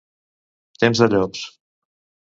[0.85, 1.47] Temps de llops.